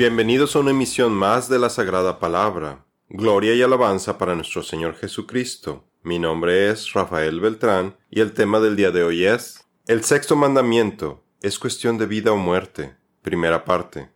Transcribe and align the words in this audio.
Bienvenidos 0.00 0.56
a 0.56 0.60
una 0.60 0.70
emisión 0.70 1.12
más 1.12 1.50
de 1.50 1.58
la 1.58 1.68
Sagrada 1.68 2.18
Palabra. 2.18 2.86
Gloria 3.10 3.54
y 3.54 3.60
alabanza 3.60 4.16
para 4.16 4.34
nuestro 4.34 4.62
Señor 4.62 4.94
Jesucristo. 4.94 5.84
Mi 6.02 6.18
nombre 6.18 6.70
es 6.70 6.94
Rafael 6.94 7.38
Beltrán 7.38 7.98
y 8.08 8.20
el 8.20 8.32
tema 8.32 8.60
del 8.60 8.76
día 8.76 8.92
de 8.92 9.02
hoy 9.02 9.26
es 9.26 9.68
El 9.86 10.02
sexto 10.02 10.36
mandamiento 10.36 11.22
es 11.42 11.58
cuestión 11.58 11.98
de 11.98 12.06
vida 12.06 12.32
o 12.32 12.38
muerte. 12.38 12.96
Primera 13.20 13.66
parte. 13.66 14.08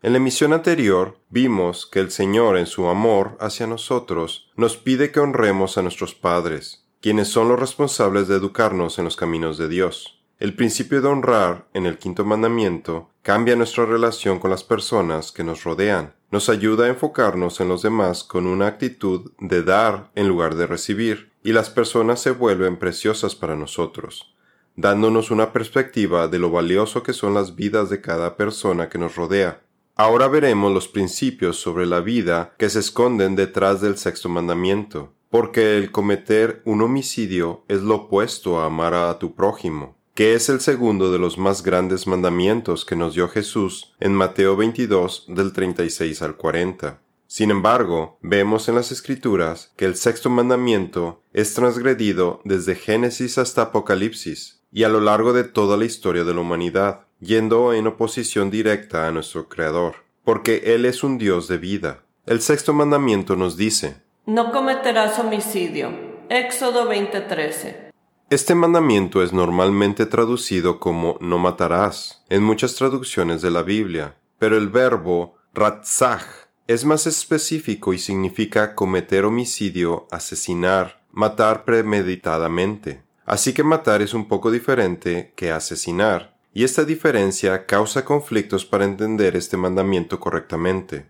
En 0.00 0.12
la 0.12 0.18
emisión 0.18 0.52
anterior 0.52 1.18
vimos 1.28 1.86
que 1.86 1.98
el 1.98 2.12
Señor 2.12 2.56
en 2.56 2.66
su 2.66 2.86
amor 2.86 3.36
hacia 3.40 3.66
nosotros 3.66 4.52
nos 4.54 4.76
pide 4.76 5.10
que 5.10 5.18
honremos 5.18 5.76
a 5.76 5.82
nuestros 5.82 6.14
padres, 6.14 6.86
quienes 7.00 7.26
son 7.26 7.48
los 7.48 7.58
responsables 7.58 8.28
de 8.28 8.36
educarnos 8.36 8.96
en 9.00 9.06
los 9.06 9.16
caminos 9.16 9.58
de 9.58 9.68
Dios. 9.68 10.21
El 10.42 10.54
principio 10.54 11.00
de 11.00 11.06
honrar 11.06 11.68
en 11.72 11.86
el 11.86 11.98
quinto 11.98 12.24
mandamiento 12.24 13.10
cambia 13.22 13.54
nuestra 13.54 13.86
relación 13.86 14.40
con 14.40 14.50
las 14.50 14.64
personas 14.64 15.30
que 15.30 15.44
nos 15.44 15.62
rodean, 15.62 16.16
nos 16.32 16.48
ayuda 16.48 16.86
a 16.86 16.88
enfocarnos 16.88 17.60
en 17.60 17.68
los 17.68 17.82
demás 17.82 18.24
con 18.24 18.48
una 18.48 18.66
actitud 18.66 19.30
de 19.38 19.62
dar 19.62 20.10
en 20.16 20.26
lugar 20.26 20.56
de 20.56 20.66
recibir, 20.66 21.30
y 21.44 21.52
las 21.52 21.70
personas 21.70 22.20
se 22.20 22.32
vuelven 22.32 22.76
preciosas 22.76 23.36
para 23.36 23.54
nosotros, 23.54 24.34
dándonos 24.74 25.30
una 25.30 25.52
perspectiva 25.52 26.26
de 26.26 26.40
lo 26.40 26.50
valioso 26.50 27.04
que 27.04 27.12
son 27.12 27.34
las 27.34 27.54
vidas 27.54 27.88
de 27.88 28.00
cada 28.00 28.36
persona 28.36 28.88
que 28.88 28.98
nos 28.98 29.14
rodea. 29.14 29.62
Ahora 29.94 30.26
veremos 30.26 30.72
los 30.72 30.88
principios 30.88 31.60
sobre 31.60 31.86
la 31.86 32.00
vida 32.00 32.56
que 32.58 32.68
se 32.68 32.80
esconden 32.80 33.36
detrás 33.36 33.80
del 33.80 33.96
sexto 33.96 34.28
mandamiento, 34.28 35.12
porque 35.30 35.78
el 35.78 35.92
cometer 35.92 36.62
un 36.64 36.82
homicidio 36.82 37.62
es 37.68 37.82
lo 37.82 37.94
opuesto 37.94 38.58
a 38.58 38.66
amar 38.66 38.94
a 38.94 39.16
tu 39.20 39.36
prójimo 39.36 40.01
que 40.14 40.34
es 40.34 40.48
el 40.48 40.60
segundo 40.60 41.10
de 41.10 41.18
los 41.18 41.38
más 41.38 41.62
grandes 41.62 42.06
mandamientos 42.06 42.84
que 42.84 42.96
nos 42.96 43.14
dio 43.14 43.28
Jesús 43.28 43.94
en 43.98 44.12
Mateo 44.12 44.56
22 44.56 45.24
del 45.28 45.52
36 45.52 46.20
al 46.20 46.36
40. 46.36 47.00
Sin 47.26 47.50
embargo, 47.50 48.18
vemos 48.20 48.68
en 48.68 48.74
las 48.74 48.92
Escrituras 48.92 49.72
que 49.76 49.86
el 49.86 49.96
sexto 49.96 50.28
mandamiento 50.28 51.22
es 51.32 51.54
transgredido 51.54 52.42
desde 52.44 52.74
Génesis 52.74 53.38
hasta 53.38 53.62
Apocalipsis 53.62 54.60
y 54.70 54.84
a 54.84 54.90
lo 54.90 55.00
largo 55.00 55.32
de 55.32 55.44
toda 55.44 55.78
la 55.78 55.86
historia 55.86 56.24
de 56.24 56.34
la 56.34 56.40
humanidad, 56.40 57.06
yendo 57.20 57.72
en 57.72 57.86
oposición 57.86 58.50
directa 58.50 59.06
a 59.06 59.12
nuestro 59.12 59.48
Creador, 59.48 59.94
porque 60.24 60.74
Él 60.74 60.84
es 60.84 61.02
un 61.02 61.16
Dios 61.16 61.48
de 61.48 61.56
vida. 61.56 62.02
El 62.26 62.42
sexto 62.42 62.74
mandamiento 62.74 63.34
nos 63.34 63.56
dice, 63.56 64.02
No 64.26 64.52
cometerás 64.52 65.18
homicidio. 65.18 65.90
Éxodo 66.28 66.86
20:13. 66.88 67.91
Este 68.30 68.54
mandamiento 68.54 69.22
es 69.22 69.32
normalmente 69.32 70.06
traducido 70.06 70.80
como 70.80 71.18
no 71.20 71.38
matarás 71.38 72.24
en 72.28 72.42
muchas 72.42 72.74
traducciones 72.76 73.42
de 73.42 73.50
la 73.50 73.62
Biblia, 73.62 74.16
pero 74.38 74.56
el 74.56 74.68
verbo 74.68 75.36
ratzach 75.52 76.24
es 76.66 76.84
más 76.84 77.06
específico 77.06 77.92
y 77.92 77.98
significa 77.98 78.74
cometer 78.74 79.24
homicidio, 79.24 80.06
asesinar, 80.10 81.02
matar 81.10 81.64
premeditadamente. 81.64 83.02
Así 83.26 83.52
que 83.52 83.62
matar 83.62 84.02
es 84.02 84.14
un 84.14 84.26
poco 84.28 84.50
diferente 84.50 85.32
que 85.36 85.52
asesinar, 85.52 86.36
y 86.54 86.64
esta 86.64 86.84
diferencia 86.84 87.66
causa 87.66 88.04
conflictos 88.04 88.64
para 88.64 88.84
entender 88.84 89.36
este 89.36 89.56
mandamiento 89.56 90.20
correctamente. 90.20 91.06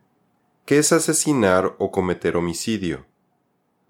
¿Qué 0.64 0.78
es 0.78 0.92
asesinar 0.92 1.74
o 1.78 1.90
cometer 1.90 2.36
homicidio? 2.36 3.06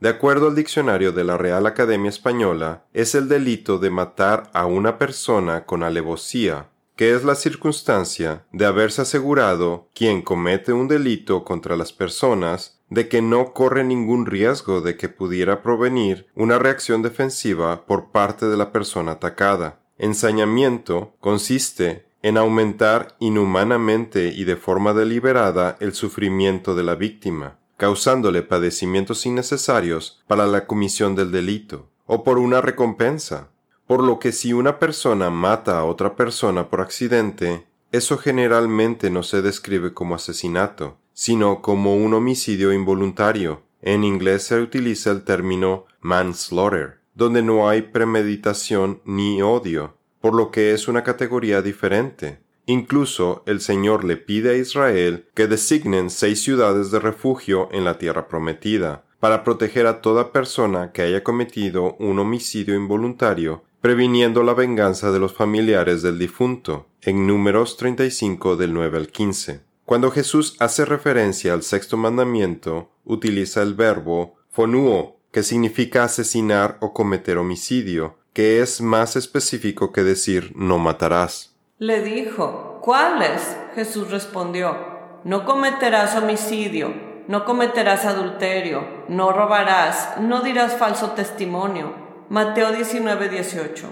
De 0.02 0.08
acuerdo 0.08 0.48
al 0.48 0.56
diccionario 0.56 1.12
de 1.12 1.22
la 1.22 1.38
Real 1.38 1.64
Academia 1.64 2.08
Española, 2.08 2.82
es 2.92 3.14
el 3.14 3.28
delito 3.28 3.78
de 3.78 3.88
matar 3.88 4.50
a 4.52 4.66
una 4.66 4.98
persona 4.98 5.64
con 5.64 5.84
alevosía, 5.84 6.70
que 6.96 7.14
es 7.14 7.22
la 7.22 7.36
circunstancia 7.36 8.44
de 8.50 8.66
haberse 8.66 9.02
asegurado 9.02 9.86
quien 9.94 10.20
comete 10.20 10.72
un 10.72 10.88
delito 10.88 11.44
contra 11.44 11.76
las 11.76 11.92
personas 11.92 12.80
de 12.91 13.06
que 13.06 13.22
no 13.22 13.52
corre 13.52 13.84
ningún 13.84 14.26
riesgo 14.26 14.80
de 14.80 14.96
que 14.96 15.08
pudiera 15.08 15.62
provenir 15.62 16.26
una 16.34 16.58
reacción 16.58 17.02
defensiva 17.02 17.86
por 17.86 18.10
parte 18.10 18.46
de 18.46 18.56
la 18.56 18.72
persona 18.72 19.12
atacada. 19.12 19.82
Ensañamiento 19.98 21.14
consiste 21.20 22.06
en 22.22 22.38
aumentar 22.38 23.14
inhumanamente 23.20 24.32
y 24.34 24.42
de 24.42 24.56
forma 24.56 24.94
deliberada 24.94 25.76
el 25.78 25.94
sufrimiento 25.94 26.74
de 26.74 26.82
la 26.82 26.96
víctima 26.96 27.61
causándole 27.82 28.43
padecimientos 28.43 29.26
innecesarios 29.26 30.22
para 30.28 30.47
la 30.47 30.69
comisión 30.69 31.16
del 31.16 31.32
delito, 31.32 31.88
o 32.06 32.22
por 32.22 32.38
una 32.38 32.60
recompensa. 32.60 33.48
Por 33.88 34.04
lo 34.04 34.20
que 34.20 34.31
si 34.31 34.53
una 34.53 34.78
persona 34.78 35.31
mata 35.31 35.81
a 35.81 35.84
otra 35.84 36.15
persona 36.15 36.71
por 36.71 36.81
accidente, 36.81 37.66
eso 37.91 38.19
generalmente 38.19 39.10
no 39.10 39.25
se 39.25 39.42
describe 39.42 39.92
como 39.94 40.15
asesinato, 40.15 40.98
sino 41.12 41.60
como 41.60 41.97
un 41.97 42.15
homicidio 42.15 42.72
involuntario. 42.72 43.62
En 43.81 44.04
inglés 44.04 44.44
se 44.44 44.60
utiliza 44.60 45.10
el 45.10 45.25
término 45.25 45.87
manslaughter, 46.00 47.00
donde 47.16 47.42
no 47.42 47.69
hay 47.69 47.82
premeditación 47.82 49.03
ni 49.04 49.42
odio, 49.42 49.97
por 50.21 50.37
lo 50.37 50.53
que 50.53 50.72
es 50.72 50.87
una 50.87 51.03
categoría 51.03 51.62
diferente. 51.62 52.41
Incluso 52.66 53.42
el 53.46 53.60
Señor 53.60 54.04
le 54.04 54.16
pide 54.16 54.50
a 54.50 54.56
Israel 54.56 55.26
que 55.34 55.48
designen 55.48 56.10
seis 56.10 56.42
ciudades 56.42 56.90
de 56.90 57.00
refugio 57.00 57.68
en 57.72 57.84
la 57.84 57.98
tierra 57.98 58.28
prometida, 58.28 59.04
para 59.18 59.44
proteger 59.44 59.86
a 59.86 60.00
toda 60.00 60.32
persona 60.32 60.90
que 60.92 61.02
haya 61.02 61.22
cometido 61.22 61.94
un 62.00 62.18
homicidio 62.18 62.74
involuntario, 62.74 63.62
previniendo 63.80 64.42
la 64.42 64.54
venganza 64.54 65.12
de 65.12 65.18
los 65.18 65.32
familiares 65.32 66.02
del 66.02 66.18
difunto, 66.18 66.86
en 67.00 67.26
números 67.26 67.76
35 67.76 68.56
del 68.56 68.74
9 68.74 68.98
al 68.98 69.08
15. 69.08 69.60
Cuando 69.84 70.10
Jesús 70.10 70.56
hace 70.60 70.84
referencia 70.84 71.52
al 71.52 71.62
sexto 71.62 71.96
mandamiento, 71.96 72.90
utiliza 73.04 73.62
el 73.62 73.74
verbo 73.74 74.36
fonuo, 74.50 75.18
que 75.32 75.42
significa 75.42 76.04
asesinar 76.04 76.78
o 76.80 76.92
cometer 76.92 77.38
homicidio, 77.38 78.18
que 78.32 78.60
es 78.60 78.80
más 78.80 79.16
específico 79.16 79.92
que 79.92 80.02
decir 80.02 80.52
no 80.54 80.78
matarás. 80.78 81.51
Le 81.82 82.00
dijo, 82.00 82.78
¿cuáles? 82.81 83.56
Jesús 83.75 84.12
respondió, 84.12 84.76
no 85.25 85.44
cometerás 85.44 86.15
homicidio, 86.15 86.94
no 87.26 87.44
cometerás 87.44 88.04
adulterio, 88.04 88.87
no 89.09 89.32
robarás, 89.32 90.21
no 90.21 90.42
dirás 90.42 90.76
falso 90.76 91.10
testimonio. 91.10 91.92
Mateo 92.28 92.71
19, 92.71 93.28
18. 93.31 93.88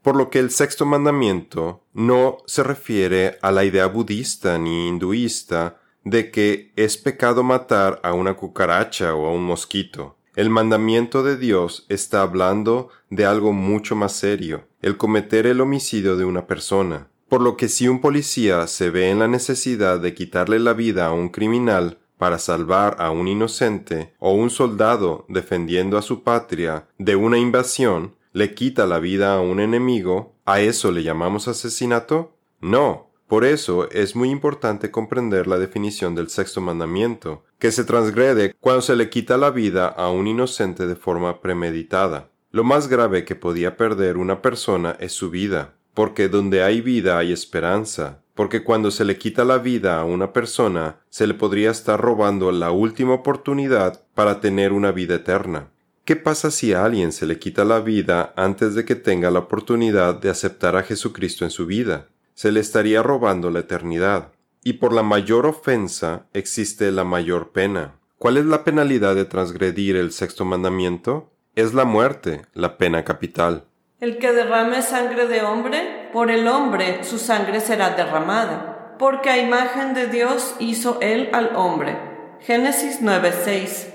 Por 0.00 0.14
lo 0.14 0.30
que 0.30 0.38
el 0.38 0.52
sexto 0.52 0.86
mandamiento 0.86 1.82
no 1.92 2.36
se 2.46 2.62
refiere 2.62 3.36
a 3.42 3.50
la 3.50 3.64
idea 3.64 3.86
budista 3.86 4.56
ni 4.56 4.86
hinduista 4.86 5.80
de 6.04 6.30
que 6.30 6.72
es 6.76 6.96
pecado 6.98 7.42
matar 7.42 7.98
a 8.04 8.12
una 8.12 8.34
cucaracha 8.34 9.16
o 9.16 9.26
a 9.26 9.32
un 9.32 9.42
mosquito. 9.42 10.14
El 10.36 10.50
mandamiento 10.50 11.24
de 11.24 11.36
Dios 11.36 11.84
está 11.88 12.22
hablando 12.22 12.90
de 13.10 13.26
algo 13.26 13.52
mucho 13.52 13.96
más 13.96 14.12
serio, 14.12 14.67
el 14.80 14.96
cometer 14.96 15.46
el 15.46 15.60
homicidio 15.60 16.16
de 16.16 16.24
una 16.24 16.46
persona. 16.46 17.08
Por 17.28 17.40
lo 17.42 17.56
que 17.56 17.68
si 17.68 17.88
un 17.88 18.00
policía 18.00 18.66
se 18.66 18.90
ve 18.90 19.10
en 19.10 19.18
la 19.18 19.28
necesidad 19.28 20.00
de 20.00 20.14
quitarle 20.14 20.58
la 20.58 20.72
vida 20.72 21.06
a 21.06 21.12
un 21.12 21.28
criminal 21.28 21.98
para 22.16 22.38
salvar 22.38 22.96
a 22.98 23.10
un 23.10 23.28
inocente, 23.28 24.14
o 24.18 24.32
un 24.32 24.50
soldado 24.50 25.24
defendiendo 25.28 25.98
a 25.98 26.02
su 26.02 26.22
patria 26.22 26.88
de 26.98 27.16
una 27.16 27.38
invasión, 27.38 28.14
le 28.32 28.54
quita 28.54 28.86
la 28.86 28.98
vida 28.98 29.34
a 29.34 29.40
un 29.40 29.60
enemigo, 29.60 30.34
¿a 30.44 30.60
eso 30.60 30.90
le 30.90 31.02
llamamos 31.02 31.48
asesinato? 31.48 32.36
No, 32.60 33.10
por 33.28 33.44
eso 33.44 33.90
es 33.90 34.16
muy 34.16 34.30
importante 34.30 34.90
comprender 34.90 35.46
la 35.46 35.58
definición 35.58 36.14
del 36.14 36.30
sexto 36.30 36.60
mandamiento, 36.60 37.44
que 37.58 37.72
se 37.72 37.84
transgrede 37.84 38.54
cuando 38.58 38.80
se 38.80 38.96
le 38.96 39.10
quita 39.10 39.36
la 39.36 39.50
vida 39.50 39.86
a 39.86 40.10
un 40.10 40.26
inocente 40.26 40.86
de 40.86 40.96
forma 40.96 41.40
premeditada. 41.40 42.30
Lo 42.58 42.64
más 42.64 42.88
grave 42.88 43.24
que 43.24 43.36
podía 43.36 43.76
perder 43.76 44.16
una 44.16 44.42
persona 44.42 44.96
es 44.98 45.12
su 45.12 45.30
vida, 45.30 45.74
porque 45.94 46.28
donde 46.28 46.64
hay 46.64 46.80
vida 46.80 47.16
hay 47.16 47.32
esperanza, 47.32 48.24
porque 48.34 48.64
cuando 48.64 48.90
se 48.90 49.04
le 49.04 49.16
quita 49.16 49.44
la 49.44 49.58
vida 49.58 50.00
a 50.00 50.04
una 50.04 50.32
persona, 50.32 50.96
se 51.08 51.28
le 51.28 51.34
podría 51.34 51.70
estar 51.70 52.00
robando 52.00 52.50
la 52.50 52.72
última 52.72 53.14
oportunidad 53.14 54.02
para 54.12 54.40
tener 54.40 54.72
una 54.72 54.90
vida 54.90 55.14
eterna. 55.14 55.68
¿Qué 56.04 56.16
pasa 56.16 56.50
si 56.50 56.72
a 56.72 56.84
alguien 56.84 57.12
se 57.12 57.26
le 57.26 57.38
quita 57.38 57.64
la 57.64 57.78
vida 57.78 58.32
antes 58.34 58.74
de 58.74 58.84
que 58.84 58.96
tenga 58.96 59.30
la 59.30 59.38
oportunidad 59.38 60.16
de 60.16 60.28
aceptar 60.28 60.74
a 60.74 60.82
Jesucristo 60.82 61.44
en 61.44 61.52
su 61.52 61.64
vida? 61.64 62.08
se 62.34 62.50
le 62.50 62.58
estaría 62.58 63.04
robando 63.04 63.50
la 63.50 63.60
eternidad. 63.60 64.32
Y 64.64 64.72
por 64.72 64.92
la 64.92 65.04
mayor 65.04 65.46
ofensa 65.46 66.26
existe 66.32 66.90
la 66.90 67.04
mayor 67.04 67.52
pena. 67.52 67.94
¿Cuál 68.18 68.36
es 68.36 68.46
la 68.46 68.64
penalidad 68.64 69.14
de 69.14 69.26
transgredir 69.26 69.94
el 69.94 70.10
sexto 70.10 70.44
mandamiento? 70.44 71.30
Es 71.58 71.74
la 71.74 71.84
muerte, 71.84 72.42
la 72.54 72.78
pena 72.78 73.02
capital. 73.02 73.64
El 73.98 74.18
que 74.18 74.30
derrame 74.30 74.80
sangre 74.80 75.26
de 75.26 75.42
hombre, 75.42 76.08
por 76.12 76.30
el 76.30 76.46
hombre 76.46 77.02
su 77.02 77.18
sangre 77.18 77.58
será 77.58 77.96
derramada, 77.96 78.94
porque 78.96 79.28
a 79.28 79.38
imagen 79.38 79.92
de 79.92 80.06
Dios 80.06 80.54
hizo 80.60 81.00
él 81.00 81.28
al 81.32 81.56
hombre. 81.56 81.98
Génesis 82.42 83.02
9:6. 83.02 83.88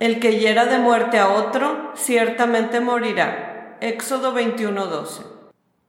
El 0.00 0.20
que 0.20 0.38
hiera 0.38 0.66
de 0.66 0.80
muerte 0.80 1.18
a 1.18 1.30
otro, 1.30 1.92
ciertamente 1.94 2.80
morirá. 2.80 3.78
Éxodo 3.80 4.34
21:12. 4.34 5.22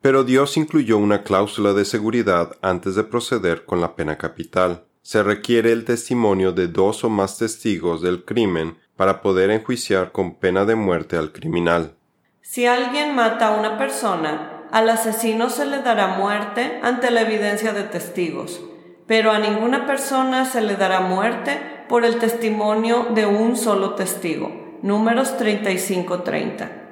Pero 0.01 0.23
Dios 0.23 0.55
incluyó 0.55 0.97
una 0.97 1.23
cláusula 1.23 1.73
de 1.73 1.83
seguridad 1.83 2.55
antes 2.61 2.95
de 2.95 3.03
proceder 3.03 3.65
con 3.65 3.81
la 3.81 3.97
pena 3.97 4.17
capital. 4.17 4.85
se 5.05 5.21
requiere 5.21 5.73
el 5.73 5.83
testimonio 5.83 6.53
de 6.53 6.69
dos 6.69 7.03
o 7.03 7.09
más 7.09 7.37
testigos 7.37 8.01
del 8.01 8.23
crimen 8.23 8.77
para 8.95 9.21
poder 9.21 9.49
enjuiciar 9.51 10.11
con 10.11 10.35
pena 10.35 10.65
de 10.65 10.75
muerte 10.75 11.17
al 11.17 11.31
criminal. 11.31 11.95
Si 12.41 12.65
alguien 12.65 13.15
mata 13.15 13.47
a 13.47 13.59
una 13.59 13.77
persona, 13.77 14.67
al 14.71 14.89
asesino 14.89 15.49
se 15.49 15.65
le 15.65 15.81
dará 15.81 16.07
muerte 16.17 16.79
ante 16.81 17.11
la 17.11 17.21
evidencia 17.21 17.73
de 17.73 17.83
testigos, 17.83 18.59
pero 19.07 19.31
a 19.31 19.39
ninguna 19.39 19.85
persona 19.85 20.45
se 20.45 20.61
le 20.61 20.75
dará 20.75 20.99
muerte 20.99 21.59
por 21.87 22.05
el 22.05 22.17
testimonio 22.17 23.07
de 23.13 23.25
un 23.25 23.55
solo 23.55 23.93
testigo. 23.93 24.51
Números 24.81 25.37
35-30. 25.37 26.83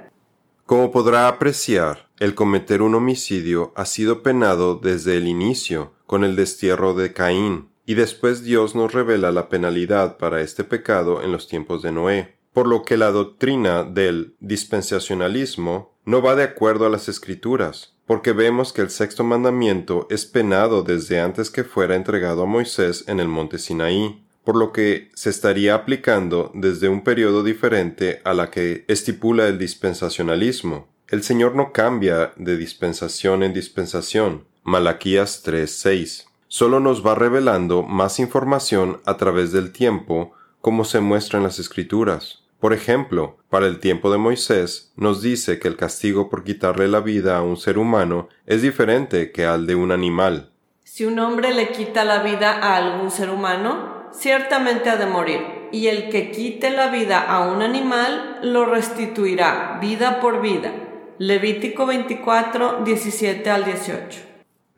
Como 0.65 0.91
podrá 0.91 1.27
apreciar, 1.27 2.07
el 2.19 2.35
cometer 2.35 2.81
un 2.81 2.95
homicidio 2.95 3.73
ha 3.75 3.85
sido 3.85 4.21
penado 4.23 4.75
desde 4.75 5.17
el 5.17 5.27
inicio 5.27 5.93
con 6.05 6.23
el 6.23 6.35
destierro 6.35 6.93
de 6.93 7.13
Caín, 7.13 7.70
y 7.85 7.95
después 7.95 8.43
Dios 8.43 8.75
nos 8.75 8.93
revela 8.93 9.31
la 9.31 9.49
penalidad 9.49 10.17
para 10.17 10.41
este 10.41 10.63
pecado 10.63 11.21
en 11.21 11.31
los 11.31 11.47
tiempos 11.47 11.81
de 11.81 11.91
Noé, 11.91 12.35
por 12.53 12.67
lo 12.67 12.83
que 12.83 12.97
la 12.97 13.11
doctrina 13.11 13.83
del 13.83 14.35
dispensacionalismo 14.39 15.97
no 16.05 16.21
va 16.21 16.35
de 16.35 16.43
acuerdo 16.43 16.85
a 16.85 16.89
las 16.89 17.07
escrituras, 17.09 17.95
porque 18.05 18.33
vemos 18.33 18.73
que 18.73 18.81
el 18.81 18.89
sexto 18.89 19.23
mandamiento 19.23 20.07
es 20.09 20.25
penado 20.25 20.83
desde 20.83 21.19
antes 21.19 21.49
que 21.49 21.63
fuera 21.63 21.95
entregado 21.95 22.43
a 22.43 22.47
Moisés 22.47 23.05
en 23.07 23.19
el 23.19 23.27
monte 23.27 23.57
Sinaí, 23.57 24.25
por 24.43 24.55
lo 24.55 24.71
que 24.71 25.09
se 25.13 25.29
estaría 25.29 25.75
aplicando 25.75 26.51
desde 26.53 26.89
un 26.89 27.03
periodo 27.03 27.43
diferente 27.43 28.21
a 28.23 28.33
la 28.33 28.49
que 28.49 28.85
estipula 28.87 29.47
el 29.47 29.59
dispensacionalismo. 29.59 30.87
El 31.07 31.23
Señor 31.23 31.55
no 31.55 31.71
cambia 31.71 32.33
de 32.37 32.57
dispensación 32.57 33.43
en 33.43 33.53
dispensación. 33.53 34.45
Malaquías 34.63 35.43
3:6. 35.43 36.25
Solo 36.53 36.81
nos 36.81 37.07
va 37.07 37.15
revelando 37.15 37.81
más 37.81 38.19
información 38.19 38.99
a 39.05 39.15
través 39.15 39.53
del 39.53 39.71
tiempo, 39.71 40.33
como 40.59 40.83
se 40.83 40.99
muestra 40.99 41.37
en 41.37 41.45
las 41.45 41.59
Escrituras. 41.59 42.43
Por 42.59 42.73
ejemplo, 42.73 43.37
para 43.49 43.67
el 43.67 43.79
tiempo 43.79 44.11
de 44.11 44.17
Moisés 44.17 44.91
nos 44.97 45.21
dice 45.21 45.59
que 45.59 45.69
el 45.69 45.77
castigo 45.77 46.29
por 46.29 46.43
quitarle 46.43 46.89
la 46.89 46.99
vida 46.99 47.37
a 47.37 47.41
un 47.41 47.55
ser 47.55 47.77
humano 47.77 48.27
es 48.45 48.61
diferente 48.61 49.31
que 49.31 49.45
al 49.45 49.65
de 49.65 49.75
un 49.75 49.93
animal. 49.93 50.49
Si 50.83 51.05
un 51.05 51.19
hombre 51.19 51.53
le 51.53 51.69
quita 51.69 52.03
la 52.03 52.21
vida 52.21 52.51
a 52.51 52.75
algún 52.75 53.11
ser 53.11 53.29
humano, 53.29 54.09
ciertamente 54.11 54.89
ha 54.89 54.97
de 54.97 55.05
morir, 55.05 55.39
y 55.71 55.87
el 55.87 56.09
que 56.09 56.31
quite 56.31 56.69
la 56.69 56.89
vida 56.89 57.21
a 57.21 57.49
un 57.49 57.61
animal 57.61 58.39
lo 58.43 58.65
restituirá 58.65 59.77
vida 59.79 60.19
por 60.19 60.41
vida. 60.41 60.73
Levítico 61.17 61.85
24, 61.85 62.81
17 62.83 63.49
al 63.49 63.63
18. 63.63 64.30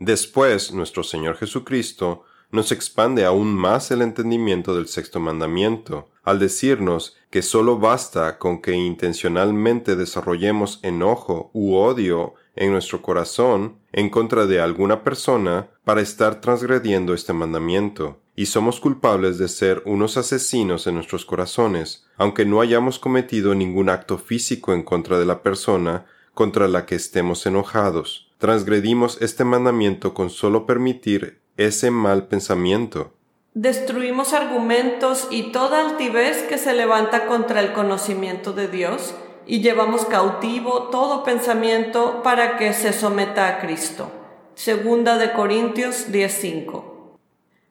Después, 0.05 0.73
nuestro 0.73 1.01
Señor 1.01 1.38
Jesucristo 1.38 2.25
nos 2.51 2.73
expande 2.73 3.23
aún 3.23 3.55
más 3.55 3.89
el 3.89 4.01
entendimiento 4.01 4.75
del 4.75 4.89
sexto 4.89 5.21
mandamiento, 5.21 6.09
al 6.23 6.39
decirnos 6.39 7.15
que 7.29 7.41
sólo 7.41 7.79
basta 7.79 8.38
con 8.38 8.61
que 8.61 8.73
intencionalmente 8.73 9.95
desarrollemos 9.95 10.81
enojo 10.83 11.51
u 11.53 11.75
odio 11.75 12.33
en 12.57 12.73
nuestro 12.73 13.01
corazón 13.01 13.77
en 13.94 14.09
contra 14.09 14.45
de 14.45 14.59
alguna 14.59 15.05
persona 15.05 15.69
para 15.85 16.01
estar 16.01 16.41
transgrediendo 16.41 17.13
este 17.13 17.31
mandamiento, 17.31 18.19
y 18.35 18.47
somos 18.47 18.81
culpables 18.81 19.38
de 19.38 19.47
ser 19.47 19.83
unos 19.85 20.17
asesinos 20.17 20.85
en 20.85 20.95
nuestros 20.95 21.23
corazones, 21.23 22.05
aunque 22.17 22.44
no 22.44 22.59
hayamos 22.59 23.00
cometido 23.00 23.55
ningún 23.55 23.88
acto 23.88 24.17
físico 24.17 24.73
en 24.73 24.83
contra 24.83 25.17
de 25.17 25.25
la 25.25 25.41
persona 25.44 26.07
contra 26.33 26.68
la 26.68 26.85
que 26.85 26.95
estemos 26.95 27.45
enojados. 27.45 28.31
Transgredimos 28.38 29.21
este 29.21 29.44
mandamiento 29.44 30.13
con 30.13 30.30
solo 30.30 30.65
permitir 30.65 31.41
ese 31.57 31.91
mal 31.91 32.27
pensamiento. 32.27 33.13
Destruimos 33.53 34.33
argumentos 34.33 35.27
y 35.30 35.51
toda 35.51 35.80
altivez 35.80 36.44
que 36.44 36.57
se 36.57 36.74
levanta 36.74 37.27
contra 37.27 37.59
el 37.59 37.71
conocimiento 37.74 38.51
de 38.51 38.68
Dios 38.68 39.13
y 39.45 39.62
llevamos 39.62 40.06
cautivo 40.06 40.89
todo 40.89 41.24
pensamiento 41.24 42.24
para 42.24 42.57
que 42.57 42.74
se 42.74 42.94
someta 42.94 43.47
a 43.47 43.59
Cristo. 43.59 44.12
Segunda 44.56 45.18
de 45.18 45.33
Corintios 45.33 46.12
10:5. 46.12 47.18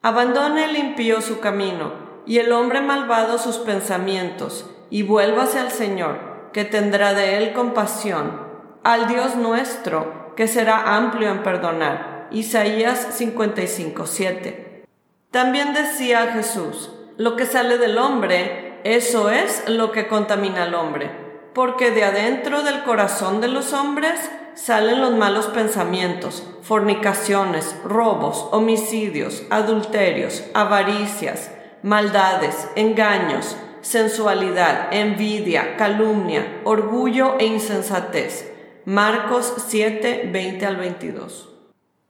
Abandone 0.01 0.65
el 0.65 0.77
impío 0.77 1.21
su 1.21 1.39
camino, 1.39 1.93
y 2.25 2.37
el 2.37 2.51
hombre 2.51 2.81
malvado 2.81 3.37
sus 3.37 3.57
pensamientos, 3.57 4.69
y 4.89 5.03
vuélvase 5.03 5.59
al 5.59 5.71
Señor, 5.71 6.49
que 6.53 6.65
tendrá 6.65 7.13
de 7.13 7.37
él 7.37 7.53
compasión, 7.53 8.52
al 8.83 9.07
Dios 9.07 9.35
nuestro, 9.35 10.33
que 10.35 10.47
será 10.47 10.95
amplio 10.95 11.29
en 11.31 11.43
perdonar. 11.43 12.27
Isaías 12.31 13.07
55:7. 13.17 14.85
También 15.31 15.73
decía 15.73 16.31
Jesús, 16.33 16.91
lo 17.17 17.35
que 17.35 17.45
sale 17.45 17.77
del 17.77 17.97
hombre, 17.97 18.79
eso 18.83 19.29
es 19.29 19.63
lo 19.67 19.91
que 19.91 20.07
contamina 20.07 20.63
al 20.63 20.75
hombre, 20.75 21.11
porque 21.53 21.91
de 21.91 22.03
adentro 22.03 22.63
del 22.63 22.83
corazón 22.83 23.39
de 23.39 23.47
los 23.47 23.73
hombres 23.73 24.19
salen 24.55 25.01
los 25.01 25.13
malos 25.15 25.47
pensamientos, 25.47 26.43
fornicaciones, 26.61 27.75
robos, 27.85 28.47
homicidios, 28.51 29.43
adulterios, 29.49 30.43
avaricias, 30.53 31.51
maldades, 31.81 32.67
engaños, 32.75 33.55
sensualidad, 33.81 34.87
envidia, 34.91 35.77
calumnia, 35.77 36.61
orgullo 36.63 37.35
e 37.39 37.45
insensatez. 37.45 38.52
Marcos 38.85 39.53
7, 39.67 40.29
20 40.33 40.65
al 40.65 40.75
22. 40.75 41.49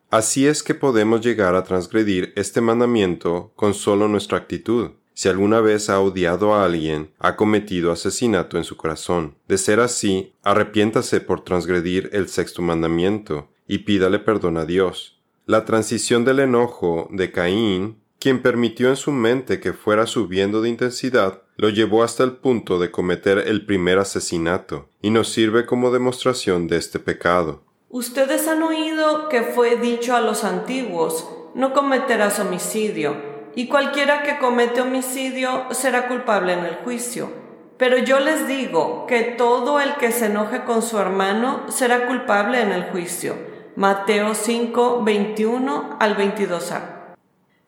Así 0.09 0.47
es 0.47 0.63
que 0.63 0.73
podemos 0.73 1.21
llegar 1.21 1.53
a 1.53 1.63
transgredir 1.63 2.33
este 2.35 2.61
mandamiento 2.61 3.51
con 3.55 3.75
solo 3.75 4.07
nuestra 4.07 4.39
actitud. 4.39 4.91
Si 5.13 5.29
alguna 5.29 5.61
vez 5.61 5.91
ha 5.91 5.99
odiado 5.99 6.55
a 6.55 6.65
alguien, 6.65 7.11
ha 7.19 7.35
cometido 7.35 7.91
asesinato 7.91 8.57
en 8.57 8.63
su 8.63 8.75
corazón. 8.75 9.35
De 9.47 9.59
ser 9.59 9.79
así, 9.79 10.33
arrepiéntase 10.41 11.21
por 11.21 11.43
transgredir 11.43 12.09
el 12.11 12.27
sexto 12.27 12.63
mandamiento 12.63 13.49
y 13.67 13.79
pídale 13.79 14.17
perdón 14.17 14.57
a 14.57 14.65
Dios. 14.65 15.21
La 15.45 15.65
transición 15.65 16.25
del 16.25 16.39
enojo 16.39 17.07
de 17.11 17.31
Caín, 17.31 17.97
quien 18.23 18.41
permitió 18.41 18.87
en 18.87 18.95
su 18.95 19.11
mente 19.11 19.59
que 19.59 19.73
fuera 19.73 20.07
subiendo 20.07 20.61
de 20.61 20.69
intensidad, 20.69 21.41
lo 21.57 21.67
llevó 21.67 22.03
hasta 22.03 22.23
el 22.23 22.31
punto 22.31 22.79
de 22.79 22.89
cometer 22.89 23.37
el 23.37 23.65
primer 23.65 23.99
asesinato, 23.99 24.87
y 25.01 25.09
nos 25.09 25.27
sirve 25.27 25.65
como 25.65 25.91
demostración 25.91 26.69
de 26.69 26.77
este 26.77 26.99
pecado. 26.99 27.63
Ustedes 27.89 28.47
han 28.47 28.63
oído 28.63 29.27
que 29.27 29.41
fue 29.41 29.75
dicho 29.75 30.15
a 30.15 30.21
los 30.21 30.45
antiguos, 30.45 31.27
no 31.53 31.73
cometerás 31.73 32.39
homicidio 32.39 33.17
y 33.55 33.67
cualquiera 33.67 34.23
que 34.23 34.37
comete 34.37 34.79
homicidio 34.79 35.65
será 35.71 36.07
culpable 36.07 36.53
en 36.53 36.63
el 36.63 36.75
juicio. 36.75 37.29
Pero 37.77 37.97
yo 37.97 38.21
les 38.21 38.47
digo 38.47 39.05
que 39.05 39.35
todo 39.37 39.81
el 39.81 39.95
que 39.95 40.13
se 40.13 40.27
enoje 40.27 40.63
con 40.63 40.81
su 40.81 40.97
hermano 40.97 41.65
será 41.67 42.07
culpable 42.07 42.61
en 42.61 42.71
el 42.71 42.83
juicio. 42.83 43.35
Mateo 43.75 44.33
5, 44.33 45.03
21 45.03 45.97
al 45.99 46.15
22a. 46.15 47.02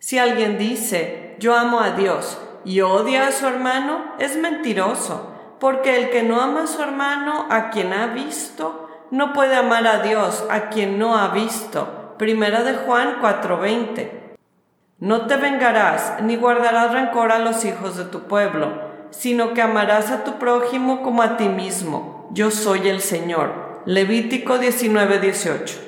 Si 0.06 0.20
alguien 0.20 0.60
dice, 0.60 1.36
yo 1.40 1.56
amo 1.56 1.80
a 1.80 1.90
Dios 1.90 2.38
y 2.64 2.82
odia 2.82 3.26
a 3.26 3.32
su 3.32 3.48
hermano, 3.48 4.14
es 4.20 4.38
mentiroso, 4.38 5.34
porque 5.60 5.98
el 5.98 6.12
que 6.12 6.22
no 6.22 6.40
ama 6.42 6.66
a 6.66 6.68
su 6.68 6.80
hermano, 6.80 7.48
a 7.50 7.72
quien 7.72 7.92
ha 7.92 8.14
visto, 8.14 8.88
no 9.10 9.34
puede 9.34 9.56
amar 9.56 9.88
a 9.88 10.04
Dios, 10.04 10.46
a 10.52 10.70
quien 10.70 11.00
no 11.00 11.18
ha 11.18 11.30
visto. 11.30 12.14
Primera 12.20 12.62
de 12.62 12.76
Juan 12.76 13.20
4:20. 13.20 14.36
No 15.00 15.26
te 15.26 15.38
vengarás 15.38 16.22
ni 16.22 16.36
guardarás 16.36 16.94
rencor 16.94 17.32
a 17.32 17.40
los 17.40 17.66
hijos 17.66 17.98
de 17.98 18.06
tu 18.06 18.28
pueblo, 18.28 18.80
sino 19.10 19.56
que 19.56 19.64
amarás 19.64 20.12
a 20.12 20.24
tu 20.24 20.38
prójimo 20.38 21.02
como 21.02 21.24
a 21.24 21.36
ti 21.36 21.50
mismo. 21.50 22.30
Yo 22.32 22.52
soy 22.52 22.90
el 22.90 23.02
Señor. 23.02 23.82
Levítico 23.88 24.60
19:18. 24.60 25.80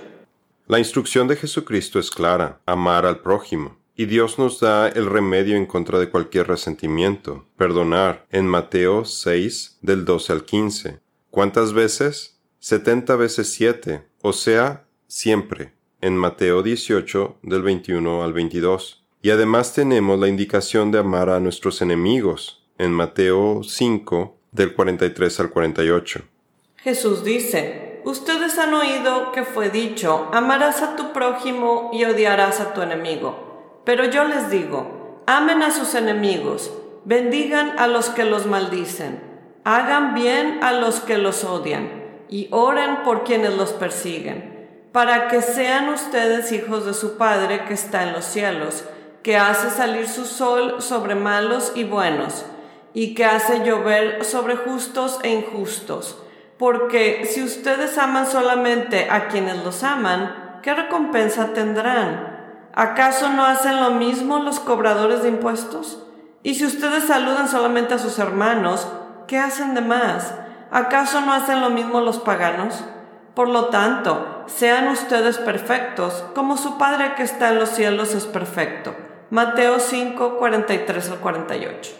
La 0.65 0.79
instrucción 0.79 1.27
de 1.27 1.35
Jesucristo 1.35 1.99
es 1.99 2.09
clara, 2.09 2.61
amar 2.65 3.05
al 3.05 3.19
prójimo. 3.19 3.77
Y 3.99 4.05
Dios 4.05 4.37
nos 4.37 4.59
da 4.59 4.87
el 4.87 5.07
remedio 5.07 5.57
en 5.57 5.65
contra 5.65 5.97
de 5.97 6.11
cualquier 6.11 6.47
resentimiento, 6.47 7.45
perdonar, 7.57 8.27
en 8.29 8.45
Mateo 8.45 9.05
6, 9.05 9.79
del 9.81 10.05
12 10.05 10.33
al 10.33 10.45
15. 10.45 10.99
¿Cuántas 11.31 11.73
veces? 11.73 12.39
Setenta 12.59 13.15
veces 13.15 13.51
siete, 13.51 14.03
o 14.21 14.33
sea, 14.33 14.85
siempre 15.07 15.73
en 15.99 16.15
Mateo 16.15 16.61
18 16.61 17.39
del 17.41 17.63
21 17.63 18.23
al 18.23 18.33
22. 18.33 19.03
Y 19.23 19.31
además 19.31 19.73
tenemos 19.73 20.19
la 20.19 20.27
indicación 20.27 20.91
de 20.91 20.99
amar 20.99 21.31
a 21.31 21.39
nuestros 21.39 21.81
enemigos 21.81 22.67
en 22.77 22.91
Mateo 22.91 23.63
5 23.63 24.37
del 24.51 24.75
43 24.75 25.39
al 25.39 25.49
48. 25.49 26.21
Jesús 26.75 27.23
dice, 27.23 28.01
ustedes 28.05 28.59
han 28.59 28.75
oído 28.75 29.31
que 29.31 29.43
fue 29.43 29.71
dicho, 29.71 30.29
amarás 30.33 30.83
a 30.83 30.95
tu 30.95 31.13
prójimo 31.13 31.89
y 31.91 32.05
odiarás 32.05 32.59
a 32.59 32.75
tu 32.75 32.83
enemigo. 32.83 33.46
Pero 33.87 34.03
yo 34.03 34.25
les 34.25 34.49
digo, 34.49 35.23
amen 35.27 35.63
a 35.63 35.71
sus 35.71 35.95
enemigos, 35.95 36.73
bendigan 37.05 37.79
a 37.79 37.87
los 37.87 38.09
que 38.09 38.25
los 38.25 38.45
maldicen, 38.45 39.23
hagan 39.63 40.13
bien 40.13 40.59
a 40.61 40.73
los 40.73 40.99
que 40.99 41.17
los 41.17 41.45
odian, 41.45 41.89
y 42.27 42.49
oren 42.51 43.03
por 43.05 43.23
quienes 43.23 43.55
los 43.55 43.71
persiguen 43.71 44.57
para 44.91 45.29
que 45.29 45.41
sean 45.41 45.87
ustedes 45.87 46.51
hijos 46.51 46.85
de 46.85 46.93
su 46.93 47.17
Padre 47.17 47.63
que 47.65 47.75
está 47.75 48.03
en 48.03 48.11
los 48.11 48.25
cielos, 48.25 48.83
que 49.23 49.37
hace 49.37 49.69
salir 49.69 50.09
su 50.09 50.25
sol 50.25 50.81
sobre 50.81 51.15
malos 51.15 51.71
y 51.75 51.85
buenos, 51.85 52.45
y 52.93 53.13
que 53.13 53.23
hace 53.23 53.63
llover 53.63 54.25
sobre 54.25 54.57
justos 54.57 55.19
e 55.23 55.29
injustos. 55.29 56.21
Porque 56.57 57.25
si 57.25 57.41
ustedes 57.41 57.97
aman 57.97 58.25
solamente 58.25 59.07
a 59.09 59.27
quienes 59.27 59.63
los 59.63 59.83
aman, 59.83 60.59
¿qué 60.63 60.73
recompensa 60.73 61.53
tendrán? 61.53 62.36
¿Acaso 62.79 63.29
no 63.29 63.43
hacen 63.43 63.81
lo 63.81 63.89
mismo 63.89 64.37
los 64.37 64.59
cobradores 64.59 65.23
de 65.23 65.29
impuestos? 65.29 65.97
Y 66.43 66.53
si 66.53 66.63
ustedes 66.63 67.05
saludan 67.05 67.49
solamente 67.49 67.95
a 67.95 67.97
sus 67.97 68.19
hermanos, 68.19 68.87
¿qué 69.25 69.39
hacen 69.39 69.73
de 69.73 69.81
más? 69.81 70.35
¿Acaso 70.69 71.21
no 71.21 71.33
hacen 71.33 71.59
lo 71.59 71.71
mismo 71.71 72.01
los 72.01 72.19
paganos? 72.19 72.83
Por 73.33 73.49
lo 73.49 73.69
tanto, 73.69 74.43
sean 74.45 74.89
ustedes 74.89 75.39
perfectos, 75.39 76.23
como 76.35 76.55
su 76.55 76.77
Padre 76.77 77.15
que 77.17 77.23
está 77.23 77.49
en 77.49 77.57
los 77.57 77.69
cielos 77.69 78.13
es 78.13 78.25
perfecto. 78.25 78.93
Mateo 79.31 79.79
5, 79.79 80.37
43 80.37 81.09
al 81.09 81.17
48. 81.17 81.91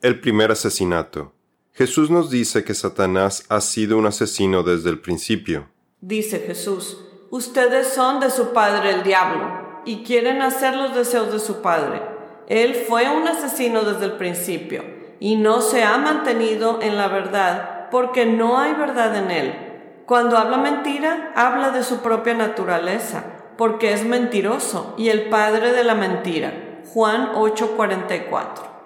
El 0.00 0.18
primer 0.20 0.50
asesinato. 0.50 1.34
Jesús 1.74 2.08
nos 2.08 2.30
dice 2.30 2.64
que 2.64 2.72
Satanás 2.72 3.44
ha 3.50 3.60
sido 3.60 3.98
un 3.98 4.06
asesino 4.06 4.62
desde 4.62 4.88
el 4.88 4.98
principio. 4.98 5.68
Dice 6.00 6.38
Jesús, 6.38 7.02
ustedes 7.28 7.88
son 7.88 8.18
de 8.20 8.30
su 8.30 8.54
padre 8.54 8.92
el 8.92 9.02
diablo, 9.02 9.65
y 9.86 10.02
quieren 10.02 10.42
hacer 10.42 10.74
los 10.74 10.94
deseos 10.94 11.32
de 11.32 11.38
su 11.38 11.62
padre. 11.62 12.02
Él 12.48 12.74
fue 12.86 13.08
un 13.08 13.26
asesino 13.26 13.82
desde 13.82 14.04
el 14.04 14.12
principio, 14.12 14.84
y 15.18 15.36
no 15.36 15.62
se 15.62 15.84
ha 15.84 15.96
mantenido 15.96 16.80
en 16.82 16.98
la 16.98 17.08
verdad, 17.08 17.88
porque 17.90 18.26
no 18.26 18.58
hay 18.58 18.74
verdad 18.74 19.16
en 19.16 19.30
él. 19.30 19.54
Cuando 20.04 20.36
habla 20.36 20.58
mentira, 20.58 21.32
habla 21.34 21.70
de 21.70 21.82
su 21.82 22.00
propia 22.00 22.34
naturaleza 22.34 23.24
porque 23.56 23.92
es 23.92 24.04
mentiroso 24.04 24.94
y 24.96 25.08
el 25.08 25.28
padre 25.28 25.72
de 25.72 25.84
la 25.84 25.94
mentira. 25.94 26.82
Juan 26.92 27.32
8:44. 27.34 28.76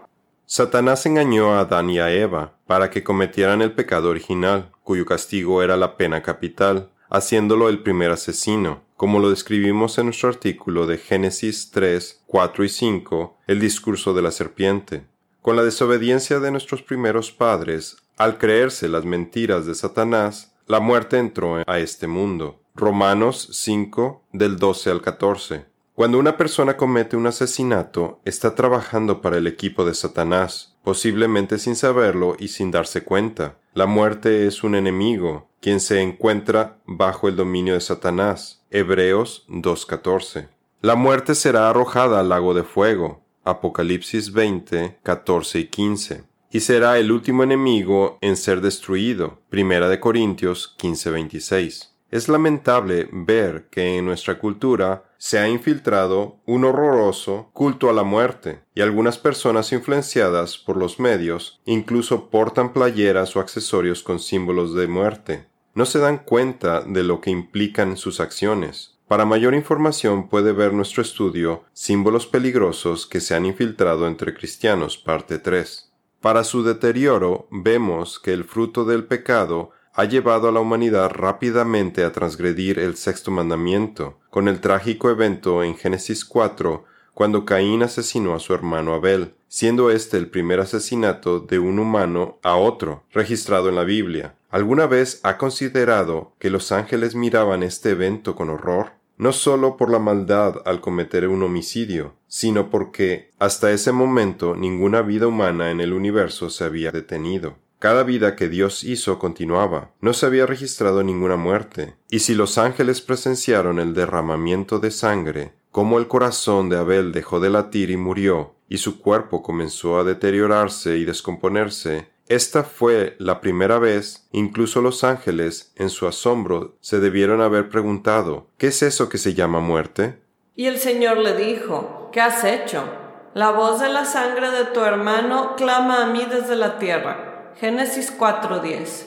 Satanás 0.47 1.07
engañó 1.07 1.55
a 1.55 1.61
Adán 1.61 1.91
y 1.91 2.01
a 2.01 2.11
Eva 2.11 2.53
para 2.67 2.91
que 2.91 3.05
cometieran 3.05 3.63
el 3.63 3.73
pecado 3.73 4.11
original, 4.11 4.71
cuyo 4.83 5.07
castigo 5.07 5.63
era 5.63 5.77
la 5.77 5.97
pena 5.97 6.23
capital, 6.23 6.89
haciéndolo 7.11 7.69
el 7.69 7.83
primer 7.83 8.11
asesino, 8.11 8.83
como 8.97 9.19
lo 9.19 9.31
describimos 9.31 9.99
en 9.99 10.07
nuestro 10.07 10.29
artículo 10.29 10.87
de 10.87 10.99
Génesis 10.99 11.71
3, 11.71 12.23
4 12.27 12.65
y 12.65 12.69
5, 12.69 13.37
el 13.47 13.61
discurso 13.61 14.15
de 14.15 14.23
la 14.23 14.31
serpiente. 14.31 15.05
Con 15.43 15.57
la 15.57 15.65
desobediencia 15.65 16.39
de 16.39 16.51
nuestros 16.51 16.83
primeros 16.83 17.33
padres, 17.33 17.97
al 18.17 18.39
creerse 18.39 18.89
las 18.89 19.05
mentiras 19.05 19.67
de 19.67 19.75
Satanás, 19.75 20.55
la 20.67 20.81
muerte 20.81 21.19
entró 21.19 21.63
a 21.67 21.79
este 21.79 22.07
mundo. 22.07 22.61
Romanos 22.75 23.49
5 23.53 24.23
del 24.33 24.57
12 24.57 24.91
al 24.91 25.03
14. 25.03 25.67
Cuando 25.95 26.19
una 26.19 26.37
persona 26.37 26.77
comete 26.77 27.17
un 27.17 27.27
asesinato, 27.27 28.21
está 28.25 28.55
trabajando 28.55 29.21
para 29.21 29.37
el 29.39 29.47
equipo 29.47 29.85
de 29.85 29.95
Satanás, 29.95 30.79
posiblemente 30.85 31.59
sin 31.59 31.77
saberlo 31.77 32.37
y 32.39 32.49
sin 32.49 32.71
darse 32.71 33.03
cuenta. 33.03 33.59
La 33.73 33.87
muerte 33.87 34.49
es 34.49 34.65
un 34.65 34.75
enemigo, 34.75 35.49
quien 35.61 35.79
se 35.79 36.03
encuentra 36.03 36.79
bajo 36.87 37.29
el 37.29 37.37
dominio 37.37 37.75
de 37.75 37.81
Satanás. 37.81 38.65
Hebreos 38.73 39.45
2.14. 39.49 40.49
La 40.81 40.97
muerte 40.97 41.37
será 41.37 41.71
arrojada 41.71 42.19
al 42.19 42.31
lago 42.31 42.53
de 42.53 42.65
fuego. 42.65 43.23
Apocalipsis 43.45 44.33
20, 44.33 44.99
14 45.05 45.59
y 45.61 45.67
15. 45.67 46.25
Y 46.51 46.61
será 46.61 46.99
el 46.99 47.13
último 47.13 47.45
enemigo 47.45 48.19
en 48.21 48.37
ser 48.37 48.61
destruido. 48.61 49.39
Primera 49.51 49.89
de 49.89 50.01
Corintios 50.01 50.75
15, 50.77 51.11
26. 51.13 51.90
Es 52.11 52.29
lamentable 52.29 53.09
ver 53.13 53.69
que 53.71 53.97
en 53.97 54.05
nuestra 54.05 54.39
cultura 54.39 55.05
se 55.17 55.39
ha 55.39 55.49
infiltrado 55.49 56.39
un 56.45 56.65
horroroso 56.65 57.51
culto 57.53 57.89
a 57.89 57.93
la 57.93 58.03
muerte, 58.03 58.63
y 58.75 58.81
algunas 58.81 59.17
personas 59.17 59.73
influenciadas 59.73 60.59
por 60.59 60.77
los 60.77 60.99
medios 60.99 61.61
incluso 61.67 62.29
portan 62.31 62.73
playeras 62.73 63.37
o 63.37 63.41
accesorios 63.41 64.03
con 64.03 64.19
símbolos 64.19 64.75
de 64.75 64.89
muerte. 64.89 65.47
No 65.75 65.87
se 65.87 66.01
dan 66.01 66.19
cuenta 66.19 66.83
de 66.83 67.05
lo 67.05 67.21
que 67.21 67.31
implican 67.31 67.97
sus 67.97 68.19
acciones. 68.19 68.99
Para 69.07 69.25
mayor 69.25 69.55
información 69.55 70.29
puede 70.29 70.53
ver 70.53 70.73
nuestro 70.73 71.03
estudio 71.03 71.65
Símbolos 71.73 72.27
peligrosos 72.27 73.07
que 73.07 73.21
se 73.21 73.35
han 73.35 73.47
infiltrado 73.47 74.07
entre 74.07 74.35
cristianos, 74.35 74.99
parte 74.99 75.39
3. 75.39 75.93
Para 76.21 76.45
su 76.45 76.63
deterioro 76.63 77.49
vemos 77.51 78.19
que 78.19 78.33
el 78.33 78.45
fruto 78.45 78.85
del 78.85 79.05
pecado 79.05 79.71
ha 79.95 80.05
llevado 80.05 80.49
a 80.49 80.53
la 80.53 80.61
humanidad 80.61 81.11
rápidamente 81.11 82.05
a 82.05 82.13
transgredir 82.13 82.79
el 82.79 82.97
sexto 82.97 83.31
mandamiento, 83.31 84.19
con 84.31 84.49
el 84.49 84.61
trágico 84.61 85.11
evento 85.11 85.63
en 85.63 85.77
Génesis 85.77 86.25
4, 86.25 86.85
cuando 87.15 87.45
Caín 87.45 87.83
asesinó 87.83 88.35
a 88.35 88.41
su 88.41 88.55
hermano 88.55 88.95
Abel, 88.95 89.35
siendo 89.49 89.91
este 89.91 90.17
el 90.17 90.31
primer 90.31 90.61
asesinato 90.61 91.41
de 91.41 91.59
un 91.59 91.79
humano 91.79 92.39
a 92.43 92.55
otro 92.55 93.03
registrado 93.13 93.69
en 93.69 93.75
la 93.75 93.85
Biblia. 93.85 94.37
¿Alguna 94.51 94.87
vez 94.87 95.21
ha 95.23 95.37
considerado 95.37 96.33
que 96.39 96.51
los 96.51 96.73
ángeles 96.73 97.15
miraban 97.15 97.63
este 97.63 97.91
evento 97.91 98.35
con 98.35 98.49
horror? 98.49 98.93
No 99.19 99.33
solo 99.33 99.77
por 99.77 99.91
la 99.91 99.99
maldad 99.99 100.63
al 100.65 100.81
cometer 100.81 101.29
un 101.29 101.43
homicidio, 101.43 102.15
sino 102.27 102.71
porque 102.71 103.31
hasta 103.39 103.71
ese 103.71 103.93
momento 103.93 104.57
ninguna 104.57 105.03
vida 105.03 105.27
humana 105.27 105.71
en 105.71 105.81
el 105.81 105.93
universo 105.93 106.49
se 106.49 106.65
había 106.65 106.91
detenido. 106.91 107.57
Cada 107.81 108.03
vida 108.03 108.37
que 108.37 108.51
Dios 108.51 108.85
hizo 108.85 109.19
continuaba, 109.19 109.93
no 110.03 110.13
se 110.13 110.27
había 110.27 110.45
registrado 110.45 111.03
ninguna 111.03 111.37
muerte, 111.37 111.97
y 112.11 112.19
si 112.19 112.35
los 112.35 112.59
ángeles 112.59 113.01
presenciaron 113.01 113.79
el 113.79 113.95
derramamiento 113.95 114.81
de 114.81 114.91
sangre, 114.91 115.55
como 115.71 115.99
el 115.99 116.07
corazón 116.07 116.69
de 116.69 116.77
Abel 116.77 117.11
dejó 117.11 117.41
de 117.41 117.49
latir 117.49 117.89
y 117.89 117.97
murió, 117.97 118.55
y 118.69 118.77
su 118.77 119.01
cuerpo 119.01 119.43
comenzó 119.43 119.99
a 119.99 120.05
deteriorarse 120.05 120.99
y 120.99 121.07
descomponerse, 121.07 122.09
esta 122.29 122.65
fue 122.65 123.17
la 123.19 123.41
primera 123.41 123.79
vez, 123.79 124.29
incluso 124.31 124.83
los 124.83 125.03
ángeles, 125.03 125.73
en 125.75 125.89
su 125.89 126.07
asombro, 126.07 126.77
se 126.83 127.01
debieron 127.01 127.41
haber 127.41 127.71
preguntado, 127.71 128.49
¿qué 128.59 128.67
es 128.67 128.83
eso 128.83 129.09
que 129.09 129.17
se 129.17 129.33
llama 129.33 129.61
muerte? 129.61 130.21
Y 130.55 130.67
el 130.67 130.77
Señor 130.77 131.17
le 131.17 131.35
dijo, 131.35 132.11
¿qué 132.13 132.21
has 132.21 132.45
hecho? 132.45 132.85
La 133.33 133.53
voz 133.53 133.81
de 133.81 133.89
la 133.89 134.05
sangre 134.05 134.51
de 134.51 134.67
tu 134.67 134.81
hermano 134.81 135.55
clama 135.57 136.03
a 136.03 136.13
mí 136.13 136.27
desde 136.31 136.57
la 136.57 136.79
tierra. 136.79 137.30
Génesis 137.61 138.11
4:10. 138.11 139.07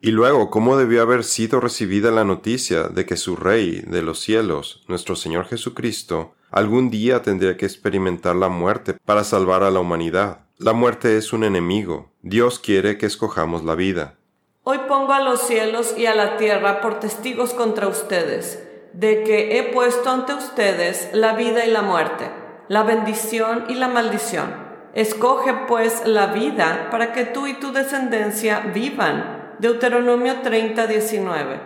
Y 0.00 0.10
luego, 0.10 0.50
¿cómo 0.50 0.76
debió 0.76 1.00
haber 1.00 1.22
sido 1.22 1.60
recibida 1.60 2.10
la 2.10 2.24
noticia 2.24 2.88
de 2.88 3.06
que 3.06 3.16
su 3.16 3.36
Rey 3.36 3.84
de 3.86 4.02
los 4.02 4.18
cielos, 4.18 4.82
nuestro 4.88 5.14
Señor 5.14 5.46
Jesucristo, 5.46 6.34
algún 6.50 6.90
día 6.90 7.22
tendría 7.22 7.56
que 7.56 7.66
experimentar 7.66 8.34
la 8.34 8.48
muerte 8.48 8.94
para 9.04 9.22
salvar 9.22 9.62
a 9.62 9.70
la 9.70 9.78
humanidad? 9.78 10.40
La 10.58 10.72
muerte 10.72 11.16
es 11.16 11.32
un 11.32 11.44
enemigo. 11.44 12.10
Dios 12.20 12.58
quiere 12.58 12.98
que 12.98 13.06
escojamos 13.06 13.62
la 13.62 13.76
vida. 13.76 14.16
Hoy 14.64 14.78
pongo 14.88 15.12
a 15.12 15.20
los 15.20 15.42
cielos 15.42 15.94
y 15.96 16.06
a 16.06 16.16
la 16.16 16.36
tierra 16.36 16.80
por 16.80 16.98
testigos 16.98 17.54
contra 17.54 17.86
ustedes, 17.86 18.60
de 18.92 19.22
que 19.22 19.56
he 19.56 19.62
puesto 19.72 20.10
ante 20.10 20.34
ustedes 20.34 21.10
la 21.12 21.34
vida 21.34 21.64
y 21.64 21.70
la 21.70 21.82
muerte, 21.82 22.28
la 22.66 22.82
bendición 22.82 23.66
y 23.68 23.76
la 23.76 23.86
maldición. 23.86 24.63
Escoge 24.94 25.52
pues 25.66 26.06
la 26.06 26.26
vida 26.28 26.88
para 26.92 27.12
que 27.12 27.24
tú 27.24 27.48
y 27.48 27.54
tu 27.54 27.72
descendencia 27.72 28.60
vivan. 28.60 29.56
Deuteronomio 29.58 30.40
30, 30.42 30.86
19. 30.86 31.60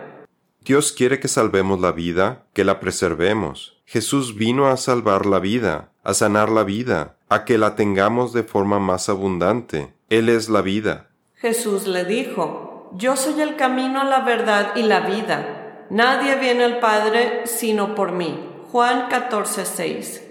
Dios 0.61 0.91
quiere 0.91 1.19
que 1.19 1.27
salvemos 1.27 1.79
la 1.79 1.91
vida, 1.91 2.45
que 2.53 2.63
la 2.63 2.79
preservemos. 2.79 3.77
Jesús 3.85 4.35
vino 4.35 4.67
a 4.67 4.77
salvar 4.77 5.27
la 5.27 5.37
vida, 5.37 5.91
a 6.03 6.15
sanar 6.15 6.49
la 6.49 6.63
vida, 6.63 7.17
a 7.29 7.45
que 7.45 7.59
la 7.59 7.75
tengamos 7.75 8.33
de 8.33 8.41
forma 8.41 8.79
más 8.79 9.09
abundante. 9.09 9.93
Él 10.09 10.27
es 10.29 10.49
la 10.49 10.61
vida. 10.61 11.09
Jesús 11.35 11.85
le 11.85 12.05
dijo, 12.05 12.91
Yo 12.95 13.15
soy 13.15 13.39
el 13.41 13.55
camino, 13.55 14.03
la 14.05 14.21
verdad 14.21 14.75
y 14.75 14.81
la 14.81 15.01
vida. 15.01 15.85
Nadie 15.91 16.35
viene 16.35 16.63
al 16.63 16.79
Padre 16.79 17.43
sino 17.45 17.93
por 17.93 18.11
mí. 18.11 18.39
Juan 18.71 19.07
14, 19.07 19.65
6. 19.65 20.23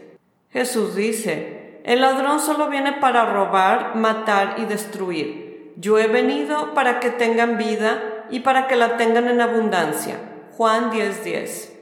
Jesús 0.51 0.97
dice, 0.97 1.58
el 1.89 2.03
ladrón 2.03 2.39
solo 2.39 2.69
viene 2.69 2.93
para 2.93 3.33
robar, 3.33 3.97
matar 3.97 4.57
y 4.59 4.67
destruir. 4.67 5.73
Yo 5.77 5.99
he 5.99 6.07
venido 6.07 6.75
para 6.75 7.01
que 7.01 7.09
tengan 7.09 7.57
vida 7.57 8.27
y 8.31 8.41
para 8.41 8.69
que 8.69 8.77
la 8.77 8.99
tengan 8.99 9.27
en 9.27 9.41
abundancia. 9.41 10.21
Juan 10.53 10.91
10:10. 10.91 11.73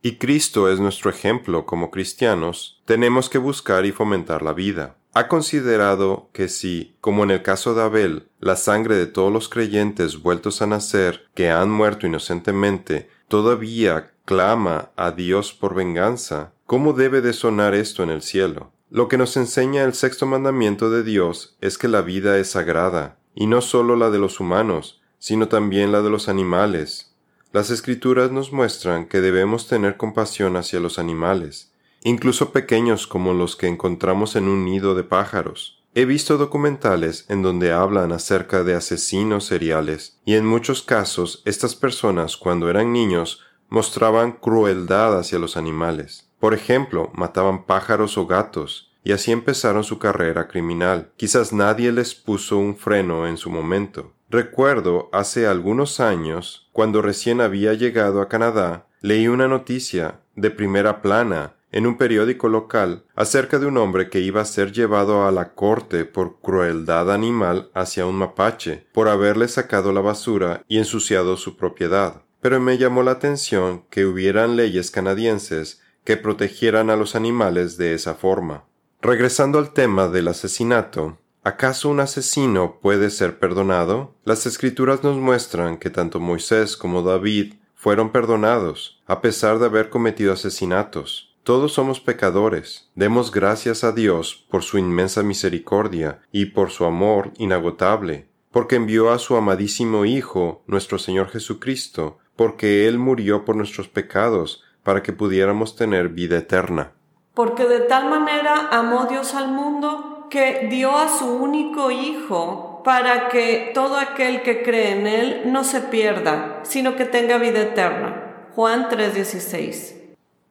Y 0.00 0.16
Cristo 0.16 0.70
es 0.70 0.80
nuestro 0.80 1.10
ejemplo 1.10 1.66
como 1.66 1.90
cristianos. 1.90 2.80
Tenemos 2.86 3.28
que 3.28 3.36
buscar 3.36 3.84
y 3.84 3.92
fomentar 3.92 4.40
la 4.40 4.54
vida. 4.54 4.96
Ha 5.12 5.28
considerado 5.28 6.30
que 6.32 6.48
si, 6.48 6.96
como 7.02 7.22
en 7.22 7.30
el 7.30 7.42
caso 7.42 7.74
de 7.74 7.82
Abel, 7.82 8.28
la 8.40 8.56
sangre 8.56 8.96
de 8.96 9.06
todos 9.06 9.30
los 9.30 9.50
creyentes 9.50 10.22
vueltos 10.22 10.62
a 10.62 10.66
nacer, 10.66 11.26
que 11.34 11.50
han 11.50 11.70
muerto 11.70 12.06
inocentemente, 12.06 13.10
todavía 13.28 14.12
clama 14.24 14.92
a 14.96 15.10
Dios 15.10 15.52
por 15.52 15.74
venganza, 15.74 16.52
¿cómo 16.64 16.94
debe 16.94 17.20
de 17.20 17.34
sonar 17.34 17.74
esto 17.74 18.02
en 18.02 18.08
el 18.08 18.22
cielo? 18.22 18.72
Lo 18.94 19.08
que 19.08 19.16
nos 19.16 19.38
enseña 19.38 19.84
el 19.84 19.94
sexto 19.94 20.26
mandamiento 20.26 20.90
de 20.90 21.02
Dios 21.02 21.56
es 21.62 21.78
que 21.78 21.88
la 21.88 22.02
vida 22.02 22.36
es 22.36 22.50
sagrada, 22.50 23.16
y 23.34 23.46
no 23.46 23.62
sólo 23.62 23.96
la 23.96 24.10
de 24.10 24.18
los 24.18 24.38
humanos, 24.38 25.00
sino 25.18 25.48
también 25.48 25.92
la 25.92 26.02
de 26.02 26.10
los 26.10 26.28
animales. 26.28 27.16
Las 27.54 27.70
escrituras 27.70 28.32
nos 28.32 28.52
muestran 28.52 29.06
que 29.06 29.22
debemos 29.22 29.66
tener 29.66 29.96
compasión 29.96 30.58
hacia 30.58 30.78
los 30.78 30.98
animales, 30.98 31.72
incluso 32.02 32.52
pequeños 32.52 33.06
como 33.06 33.32
los 33.32 33.56
que 33.56 33.66
encontramos 33.66 34.36
en 34.36 34.46
un 34.46 34.66
nido 34.66 34.94
de 34.94 35.04
pájaros. 35.04 35.82
He 35.94 36.04
visto 36.04 36.36
documentales 36.36 37.24
en 37.30 37.40
donde 37.40 37.72
hablan 37.72 38.12
acerca 38.12 38.62
de 38.62 38.74
asesinos 38.74 39.46
seriales, 39.46 40.20
y 40.26 40.34
en 40.34 40.44
muchos 40.44 40.82
casos 40.82 41.40
estas 41.46 41.74
personas 41.74 42.36
cuando 42.36 42.68
eran 42.68 42.92
niños 42.92 43.40
mostraban 43.70 44.32
crueldad 44.32 45.18
hacia 45.18 45.38
los 45.38 45.56
animales. 45.56 46.28
Por 46.42 46.54
ejemplo, 46.54 47.12
mataban 47.14 47.66
pájaros 47.66 48.18
o 48.18 48.26
gatos, 48.26 48.90
y 49.04 49.12
así 49.12 49.30
empezaron 49.30 49.84
su 49.84 50.00
carrera 50.00 50.48
criminal. 50.48 51.12
Quizás 51.16 51.52
nadie 51.52 51.92
les 51.92 52.16
puso 52.16 52.58
un 52.58 52.74
freno 52.74 53.28
en 53.28 53.36
su 53.36 53.48
momento. 53.48 54.12
Recuerdo 54.28 55.08
hace 55.12 55.46
algunos 55.46 56.00
años, 56.00 56.68
cuando 56.72 57.00
recién 57.00 57.40
había 57.40 57.74
llegado 57.74 58.20
a 58.20 58.28
Canadá, 58.28 58.88
leí 59.00 59.28
una 59.28 59.46
noticia 59.46 60.18
de 60.34 60.50
primera 60.50 61.00
plana 61.00 61.54
en 61.70 61.86
un 61.86 61.96
periódico 61.96 62.48
local 62.48 63.04
acerca 63.14 63.60
de 63.60 63.66
un 63.66 63.78
hombre 63.78 64.10
que 64.10 64.18
iba 64.18 64.40
a 64.40 64.44
ser 64.44 64.72
llevado 64.72 65.28
a 65.28 65.30
la 65.30 65.54
corte 65.54 66.04
por 66.04 66.40
crueldad 66.40 67.12
animal 67.12 67.70
hacia 67.72 68.04
un 68.04 68.16
mapache, 68.16 68.88
por 68.92 69.08
haberle 69.08 69.46
sacado 69.46 69.92
la 69.92 70.00
basura 70.00 70.64
y 70.66 70.78
ensuciado 70.78 71.36
su 71.36 71.56
propiedad. 71.56 72.22
Pero 72.40 72.58
me 72.58 72.78
llamó 72.78 73.04
la 73.04 73.12
atención 73.12 73.84
que 73.90 74.06
hubieran 74.06 74.56
leyes 74.56 74.90
canadienses 74.90 75.81
que 76.04 76.16
protegieran 76.16 76.90
a 76.90 76.96
los 76.96 77.14
animales 77.14 77.76
de 77.76 77.94
esa 77.94 78.14
forma. 78.14 78.64
Regresando 79.00 79.58
al 79.58 79.72
tema 79.72 80.08
del 80.08 80.28
asesinato, 80.28 81.18
¿acaso 81.42 81.88
un 81.88 82.00
asesino 82.00 82.78
puede 82.80 83.10
ser 83.10 83.38
perdonado? 83.38 84.14
Las 84.24 84.46
escrituras 84.46 85.02
nos 85.02 85.16
muestran 85.16 85.76
que 85.78 85.90
tanto 85.90 86.20
Moisés 86.20 86.76
como 86.76 87.02
David 87.02 87.54
fueron 87.74 88.12
perdonados, 88.12 89.02
a 89.06 89.20
pesar 89.20 89.58
de 89.58 89.66
haber 89.66 89.90
cometido 89.90 90.32
asesinatos. 90.32 91.36
Todos 91.42 91.72
somos 91.72 91.98
pecadores. 91.98 92.92
Demos 92.94 93.32
gracias 93.32 93.82
a 93.82 93.90
Dios 93.90 94.46
por 94.48 94.62
su 94.62 94.78
inmensa 94.78 95.24
misericordia 95.24 96.20
y 96.30 96.46
por 96.46 96.70
su 96.70 96.84
amor 96.84 97.32
inagotable, 97.38 98.28
porque 98.52 98.76
envió 98.76 99.10
a 99.10 99.18
su 99.18 99.34
amadísimo 99.34 100.04
Hijo, 100.04 100.62
nuestro 100.68 101.00
Señor 101.00 101.30
Jesucristo, 101.30 102.18
porque 102.36 102.86
Él 102.86 103.00
murió 103.00 103.44
por 103.44 103.56
nuestros 103.56 103.88
pecados, 103.88 104.62
para 104.82 105.02
que 105.02 105.12
pudiéramos 105.12 105.76
tener 105.76 106.08
vida 106.08 106.38
eterna. 106.38 106.92
Porque 107.34 107.64
de 107.64 107.80
tal 107.80 108.10
manera 108.10 108.68
amó 108.70 109.06
Dios 109.06 109.34
al 109.34 109.48
mundo 109.48 110.26
que 110.30 110.66
dio 110.70 110.96
a 110.96 111.08
su 111.08 111.26
único 111.26 111.90
Hijo 111.90 112.82
para 112.84 113.28
que 113.28 113.70
todo 113.74 113.96
aquel 113.96 114.42
que 114.42 114.62
cree 114.62 114.92
en 114.92 115.06
Él 115.06 115.42
no 115.46 115.64
se 115.64 115.80
pierda, 115.80 116.60
sino 116.64 116.96
que 116.96 117.04
tenga 117.04 117.38
vida 117.38 117.60
eterna. 117.60 118.48
Juan 118.54 118.88
3:16. 118.88 119.94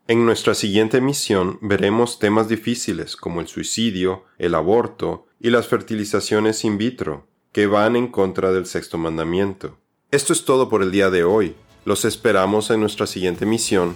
En 0.08 0.26
nuestra 0.26 0.56
siguiente 0.56 1.02
misión 1.02 1.58
veremos 1.62 2.20
temas 2.20 2.48
difíciles 2.48 3.16
como 3.16 3.42
el 3.42 3.48
suicidio, 3.48 4.26
el 4.38 4.56
aborto 4.56 5.28
y 5.40 5.50
las 5.50 5.68
fertilizaciones 5.68 6.66
in 6.66 6.78
vitro, 6.78 7.28
que 7.52 7.68
van 7.68 7.96
en 7.96 8.08
contra 8.08 8.52
del 8.52 8.66
sexto 8.66 8.98
mandamiento. 8.98 9.78
Esto 10.10 10.34
es 10.34 10.44
todo 10.44 10.70
por 10.70 10.84
el 10.84 10.92
día 10.92 11.10
de 11.10 11.24
hoy. 11.24 11.56
Los 11.86 12.06
esperamos 12.06 12.70
en 12.72 12.82
nuestra 12.82 13.08
siguiente 13.08 13.46
misión. 13.46 13.96